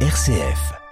[0.00, 0.85] RCF.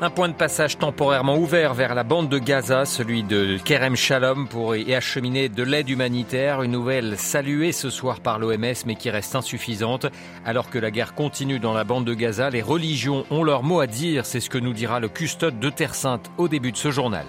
[0.00, 4.46] Un point de passage temporairement ouvert vers la bande de Gaza, celui de Kerem Shalom,
[4.46, 6.62] pour y acheminer de l'aide humanitaire.
[6.62, 10.06] Une nouvelle saluée ce soir par l'OMS, mais qui reste insuffisante.
[10.46, 13.80] Alors que la guerre continue dans la bande de Gaza, les religions ont leur mot
[13.80, 14.24] à dire.
[14.24, 17.26] C'est ce que nous dira le custode de Terre Sainte au début de ce journal.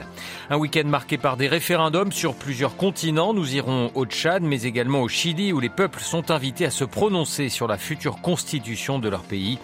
[0.52, 3.34] Un week-end marqué par des référendums sur plusieurs continents.
[3.34, 6.84] Nous irons au Tchad, mais également au Chili, où les peuples sont invités à se
[6.84, 9.58] prononcer sur la future constitution de leur pays.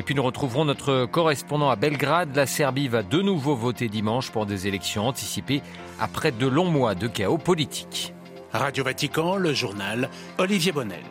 [0.00, 2.34] Et puis nous retrouverons notre correspondant à Belgrade.
[2.34, 5.60] La Serbie va de nouveau voter dimanche pour des élections anticipées
[6.00, 8.14] après de longs mois de chaos politique.
[8.50, 10.08] Radio Vatican, le journal
[10.38, 11.04] Olivier Bonnel.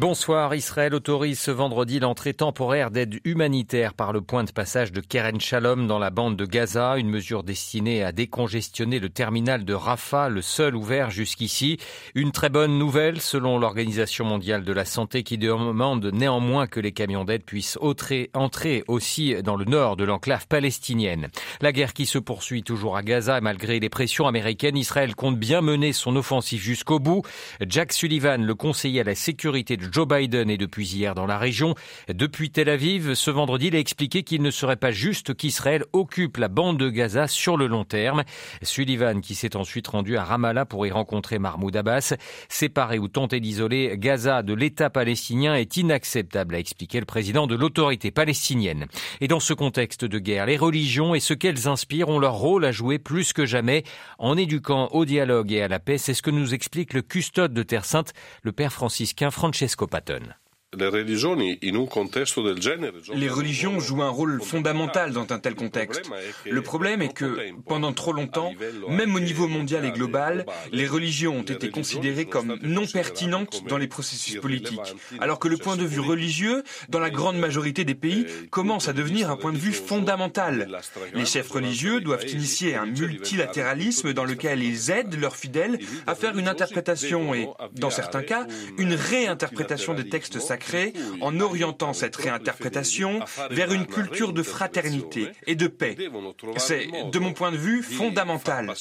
[0.00, 0.54] Bonsoir.
[0.54, 5.40] Israël autorise ce vendredi l'entrée temporaire d'aide humanitaire par le point de passage de Keren
[5.40, 10.28] Shalom dans la bande de Gaza, une mesure destinée à décongestionner le terminal de Rafah,
[10.28, 11.78] le seul ouvert jusqu'ici.
[12.14, 16.92] Une très bonne nouvelle selon l'Organisation mondiale de la santé qui demande néanmoins que les
[16.92, 21.26] camions d'aide puissent entrer aussi dans le nord de l'enclave palestinienne.
[21.60, 25.60] La guerre qui se poursuit toujours à Gaza malgré les pressions américaines, Israël compte bien
[25.60, 27.22] mener son offensive jusqu'au bout.
[27.66, 31.74] Jack Sullivan, le conseiller à la sécurité Joe Biden est depuis hier dans la région.
[32.08, 36.36] Depuis Tel Aviv, ce vendredi, il a expliqué qu'il ne serait pas juste qu'Israël occupe
[36.36, 38.24] la bande de Gaza sur le long terme.
[38.62, 42.14] Sullivan, qui s'est ensuite rendu à Ramallah pour y rencontrer Mahmoud Abbas,
[42.48, 47.54] séparer ou tenter d'isoler Gaza de l'État palestinien est inacceptable, a expliqué le président de
[47.54, 48.86] l'autorité palestinienne.
[49.20, 52.64] Et dans ce contexte de guerre, les religions et ce qu'elles inspirent ont leur rôle
[52.64, 53.84] à jouer plus que jamais
[54.18, 55.98] en éduquant au dialogue et à la paix.
[55.98, 60.34] C'est ce que nous explique le custode de Terre Sainte, le père franciscain Francesco Patton.
[60.76, 60.86] Les
[63.30, 66.02] religions jouent un rôle fondamental dans un tel contexte.
[66.44, 68.52] Le problème est que, pendant trop longtemps,
[68.90, 73.78] même au niveau mondial et global, les religions ont été considérées comme non pertinentes dans
[73.78, 77.94] les processus politiques, alors que le point de vue religieux, dans la grande majorité des
[77.94, 80.68] pays, commence à devenir un point de vue fondamental.
[81.14, 86.36] Les chefs religieux doivent initier un multilatéralisme dans lequel ils aident leurs fidèles à faire
[86.36, 90.57] une interprétation et, dans certains cas, une réinterprétation des textes sacrés
[91.20, 93.20] en orientant cette réinterprétation
[93.50, 95.96] vers une culture de fraternité et de paix.
[96.56, 98.72] C'est, de mon point de vue, fondamental.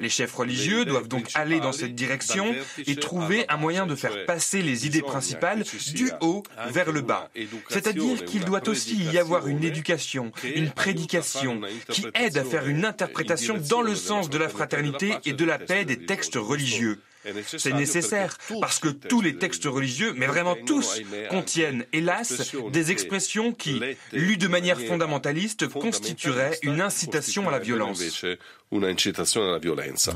[0.00, 2.54] Les chefs religieux doivent donc aller dans cette direction
[2.86, 7.30] et trouver un moyen de faire passer les idées principales du haut vers le bas.
[7.68, 12.84] C'est-à-dire qu'il doit aussi y avoir une éducation, une prédication qui aide à faire une
[12.84, 17.00] interprétation dans le sens de la fraternité et de la paix des textes religieux.
[17.44, 21.00] C'est nécessaire parce que tous les textes religieux, mais vraiment tous,
[21.30, 23.80] contiennent, hélas, des expressions qui,
[24.12, 28.02] lues de manière fondamentaliste, constitueraient une incitation à la violence.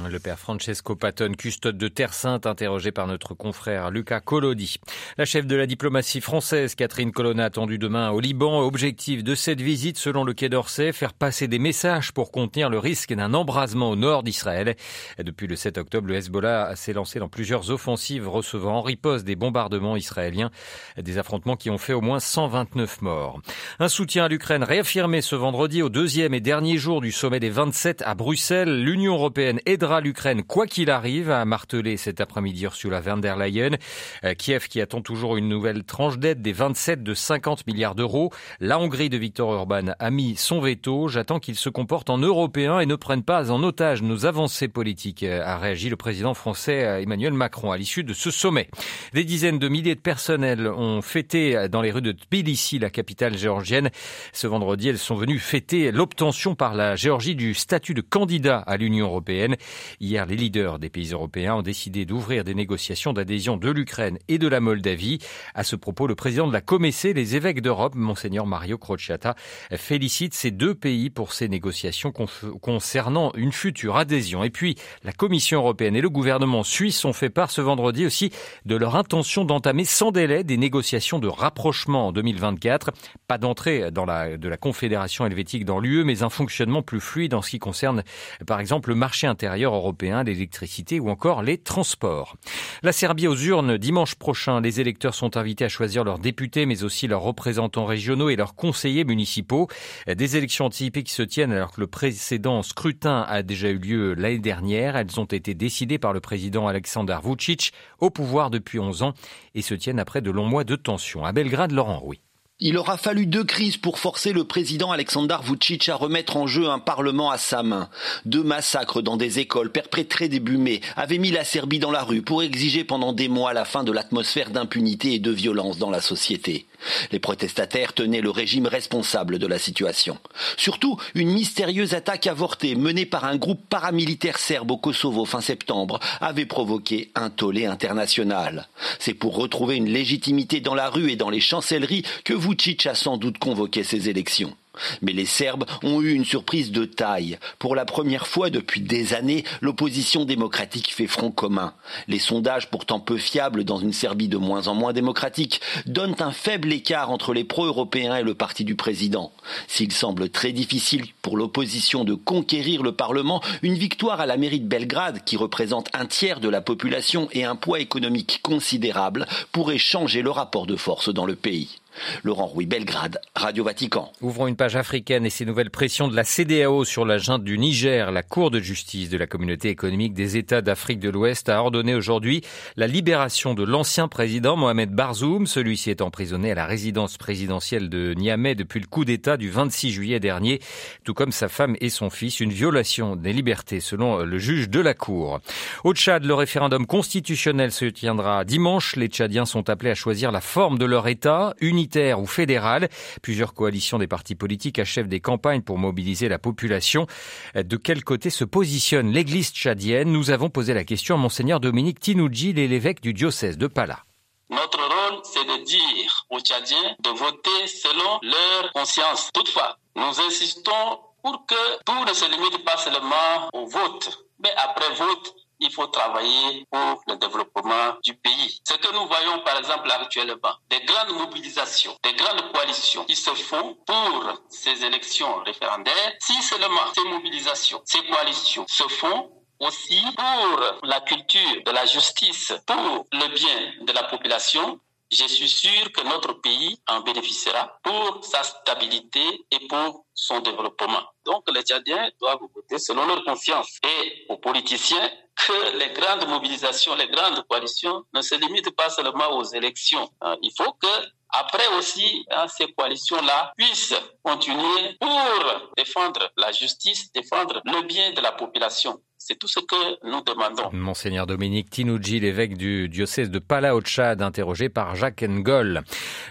[0.08, 4.78] Le père Francesco Patton, custode de Terre Sainte, interrogé par notre confrère Luca Collodi.
[5.18, 8.62] La chef de la diplomatie française, Catherine Colonna, attendue demain au Liban.
[8.62, 12.78] Objectif de cette visite, selon le Quai d'Orsay, faire passer des messages pour contenir le
[12.78, 14.74] risque d'un embrasement au nord d'Israël.
[15.22, 19.36] Depuis le 7 octobre, le Hezbollah s'est lancé dans plusieurs offensives recevant en riposte des
[19.36, 20.50] bombardements israéliens,
[20.96, 23.38] des affrontements qui ont fait au moins 129 morts.
[23.80, 27.50] Un soutien à l'Ukraine réaffirmé ce vendredi au deuxième et dernier jour du sommet des
[27.50, 33.00] 27 à Bruxelles L'Union européenne aidera l'Ukraine quoi qu'il arrive, a martelé cet après-midi Ursula
[33.00, 33.76] von der Leyen.
[34.24, 38.32] Euh, Kiev qui attend toujours une nouvelle tranche d'aide des 27 de 50 milliards d'euros.
[38.60, 41.08] La Hongrie de Viktor Orban a mis son veto.
[41.08, 45.22] J'attends qu'il se comporte en européen et ne prenne pas en otage nos avancées politiques,
[45.22, 48.68] euh, a réagi le président français euh, Emmanuel Macron à l'issue de ce sommet.
[49.12, 53.36] Des dizaines de milliers de personnels ont fêté dans les rues de Tbilissi, la capitale
[53.36, 53.90] géorgienne.
[54.32, 58.76] Ce vendredi, elles sont venues fêter l'obtention par la Géorgie du statut de candidat à
[58.76, 59.56] l'Union européenne.
[60.00, 64.38] Hier, les leaders des pays européens ont décidé d'ouvrir des négociations d'adhésion de l'Ukraine et
[64.38, 65.18] de la Moldavie.
[65.54, 69.34] À ce propos, le président de la Comessée, les évêques d'Europe, monseigneur Mario Crociata,
[69.76, 74.44] félicite ces deux pays pour ces négociations concernant une future adhésion.
[74.44, 78.30] Et puis, la Commission européenne et le gouvernement suisse ont fait part ce vendredi aussi
[78.64, 82.90] de leur intention d'entamer sans délai des négociations de rapprochement en 2024.
[83.28, 87.34] Pas d'entrée dans la, de la Confédération helvétique dans l'UE, mais un fonctionnement plus fluide
[87.34, 88.02] en ce qui concerne
[88.46, 92.36] par exemple le marché intérieur européen, l'électricité ou encore les transports.
[92.82, 96.84] La Serbie aux urnes dimanche prochain, les électeurs sont invités à choisir leurs députés mais
[96.84, 99.68] aussi leurs représentants régionaux et leurs conseillers municipaux.
[100.06, 104.14] Des élections anticipées qui se tiennent alors que le précédent scrutin a déjà eu lieu
[104.14, 104.96] l'année dernière.
[104.96, 109.14] Elles ont été décidées par le président Aleksandar Vucic au pouvoir depuis 11 ans
[109.54, 111.24] et se tiennent après de longs mois de tension.
[111.24, 112.25] À Belgrade, Laurent Rouy.
[112.58, 116.70] Il aura fallu deux crises pour forcer le président Alexander Vucic à remettre en jeu
[116.70, 117.90] un parlement à sa main.
[118.24, 122.22] Deux massacres dans des écoles perpétrés début mai avaient mis la Serbie dans la rue
[122.22, 126.00] pour exiger pendant des mois la fin de l'atmosphère d'impunité et de violence dans la
[126.00, 126.64] société.
[127.12, 130.18] Les protestataires tenaient le régime responsable de la situation.
[130.56, 136.00] Surtout, une mystérieuse attaque avortée menée par un groupe paramilitaire serbe au Kosovo fin septembre
[136.20, 138.68] avait provoqué un tollé international.
[138.98, 142.94] C'est pour retrouver une légitimité dans la rue et dans les chancelleries que Vucic a
[142.94, 144.56] sans doute convoqué ces élections.
[145.02, 147.38] Mais les Serbes ont eu une surprise de taille.
[147.58, 151.74] Pour la première fois depuis des années, l'opposition démocratique fait front commun.
[152.08, 156.32] Les sondages, pourtant peu fiables dans une Serbie de moins en moins démocratique, donnent un
[156.32, 159.32] faible écart entre les pro-européens et le parti du président.
[159.68, 164.60] S'il semble très difficile pour l'opposition de conquérir le Parlement, une victoire à la mairie
[164.60, 169.78] de Belgrade, qui représente un tiers de la population et un poids économique considérable, pourrait
[169.78, 171.80] changer le rapport de force dans le pays.
[172.24, 174.12] Laurent Rouy, Belgrade, Radio Vatican.
[174.20, 177.58] Ouvrons une page africaine et ces nouvelles pressions de la CDAO sur la junte du
[177.58, 178.10] Niger.
[178.10, 181.94] La Cour de justice de la communauté économique des États d'Afrique de l'Ouest a ordonné
[181.94, 182.42] aujourd'hui
[182.76, 185.46] la libération de l'ancien président Mohamed Barzoum.
[185.46, 189.90] Celui-ci est emprisonné à la résidence présidentielle de Niamey depuis le coup d'État du 26
[189.92, 190.60] juillet dernier,
[191.04, 192.40] tout comme sa femme et son fils.
[192.40, 195.40] Une violation des libertés selon le juge de la Cour.
[195.84, 198.96] Au Tchad, le référendum constitutionnel se tiendra dimanche.
[198.96, 201.54] Les Tchadiens sont appelés à choisir la forme de leur État,
[201.94, 202.88] ou fédérale.
[203.22, 207.06] Plusieurs coalitions des partis politiques achèvent des campagnes pour mobiliser la population.
[207.54, 210.10] De quel côté se positionne l'Église tchadienne?
[210.10, 214.04] Nous avons posé la question à Monseigneur Dominique Tinoudji, l'évêque du diocèse de Pala.
[214.50, 219.30] Notre rôle, c'est de dire aux Tchadiens de voter selon leur conscience.
[219.32, 224.94] Toutefois, nous insistons pour que tout ne se limite pas seulement au vote, mais après
[224.94, 228.60] vote, il faut travailler pour le développement du pays.
[228.66, 233.30] Ce que nous voyons par exemple actuellement, des grandes mobilisations, des grandes coalitions qui se
[233.34, 239.30] font pour ces élections référendaires, si seulement ces mobilisations, ces coalitions se font
[239.60, 244.78] aussi pour la culture de la justice, pour le bien de la population,
[245.10, 251.02] je suis sûr que notre pays en bénéficiera pour sa stabilité et pour son développement.
[251.24, 253.78] Donc les Tchadiens doivent voter selon leur conscience.
[253.84, 259.36] Et aux politiciens, que les grandes mobilisations, les grandes coalitions ne se limitent pas seulement
[259.36, 260.08] aux élections.
[260.22, 260.88] Hein, il faut que
[261.30, 268.20] après aussi, hein, ces coalitions-là puissent continuer pour défendre la justice, défendre le bien de
[268.20, 269.00] la population.
[269.18, 270.70] C'est tout ce que nous demandons.
[270.72, 275.82] Monseigneur Dominique Tinouji, l'évêque du diocèse de Pala au Tchad, interrogé par Jacques Ngol.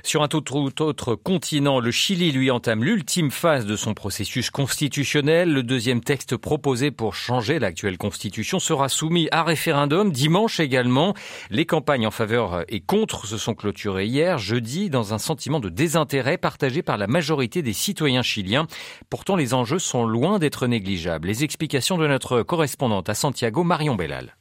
[0.06, 5.52] Sur un tout autre continent, le Chili lui entame l'ultime phase de son processus constitutionnel.
[5.52, 11.16] Le deuxième texte proposé pour changer l'actuelle constitution sera soumis à référendum dimanche également.
[11.50, 15.69] Les campagnes en faveur et contre se sont clôturées hier, jeudi, dans un sentiment de
[15.69, 18.68] désintérêt partagé par la majorité des citoyens chiliens.
[19.10, 21.28] Pourtant, les enjeux sont loin d'être négligeables.
[21.28, 24.36] Les explications de notre correspondante à Santiago, Marion Bellal.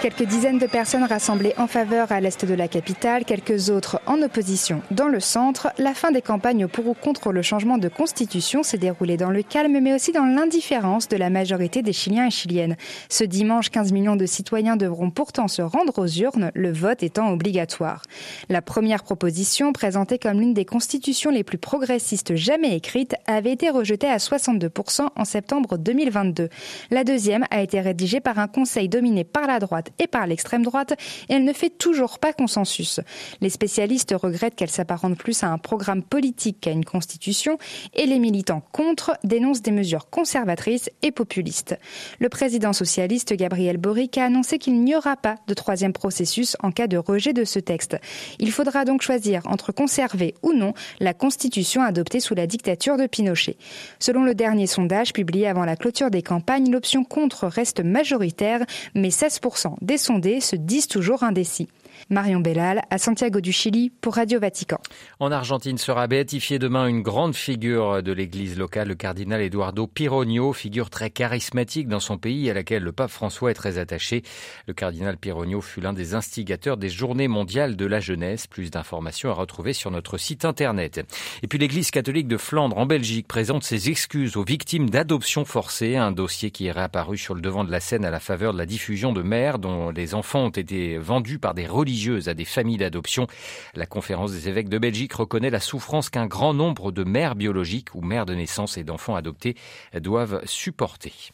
[0.00, 4.22] Quelques dizaines de personnes rassemblées en faveur à l'est de la capitale, quelques autres en
[4.22, 5.72] opposition dans le centre.
[5.76, 9.42] La fin des campagnes pour ou contre le changement de constitution s'est déroulée dans le
[9.42, 12.76] calme, mais aussi dans l'indifférence de la majorité des Chiliens et Chiliennes.
[13.08, 17.32] Ce dimanche, 15 millions de citoyens devront pourtant se rendre aux urnes, le vote étant
[17.32, 18.02] obligatoire.
[18.48, 23.68] La première proposition, présentée comme l'une des constitutions les plus progressistes jamais écrites, avait été
[23.68, 26.50] rejetée à 62% en septembre 2022.
[26.92, 30.62] La deuxième a été rédigée par un conseil dominé par la droite et par l'extrême
[30.62, 30.94] droite,
[31.28, 33.00] et elle ne fait toujours pas consensus.
[33.40, 37.58] Les spécialistes regrettent qu'elle s'apparente plus à un programme politique qu'à une constitution,
[37.94, 41.78] et les militants contre dénoncent des mesures conservatrices et populistes.
[42.18, 46.70] Le président socialiste Gabriel Boric a annoncé qu'il n'y aura pas de troisième processus en
[46.70, 47.96] cas de rejet de ce texte.
[48.38, 53.06] Il faudra donc choisir entre conserver ou non la constitution adoptée sous la dictature de
[53.06, 53.56] Pinochet.
[53.98, 59.08] Selon le dernier sondage publié avant la clôture des campagnes, l'option contre reste majoritaire, mais
[59.08, 61.68] 16% des sondés se disent toujours indécis.
[62.10, 64.78] Marion Bellal à Santiago du Chili pour Radio Vatican.
[65.20, 70.54] En Argentine sera béatifié demain une grande figure de l'église locale, le cardinal Eduardo Pironio,
[70.54, 74.22] figure très charismatique dans son pays à laquelle le pape François est très attaché.
[74.66, 78.46] Le cardinal Pironio fut l'un des instigateurs des journées mondiales de la jeunesse.
[78.46, 81.06] Plus d'informations à retrouver sur notre site internet.
[81.42, 85.96] Et puis l'église catholique de Flandre en Belgique présente ses excuses aux victimes d'adoption forcée,
[85.96, 88.58] un dossier qui est réapparu sur le devant de la scène à la faveur de
[88.58, 92.44] la diffusion de mères dont les enfants ont été vendus par des religieux à des
[92.44, 93.26] familles d'adoption.
[93.74, 97.94] La conférence des évêques de Belgique reconnaît la souffrance qu'un grand nombre de mères biologiques
[97.94, 99.56] ou mères de naissance et d'enfants adoptés
[99.94, 101.32] doivent supporter.